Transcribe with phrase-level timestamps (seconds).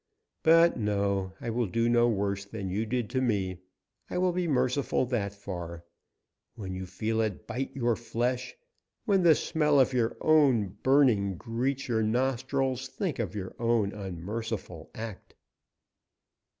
[0.41, 3.59] But, no, I will do no worse than you did to me.
[4.09, 5.85] I will be merciful that far.
[6.55, 8.55] When you feel it bite your flesh,
[9.05, 14.89] when the smell of your own burning greets your nostrils, think of your own unmerciful
[14.95, 15.35] act."